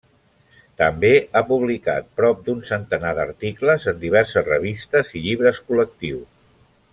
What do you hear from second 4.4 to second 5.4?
revistes i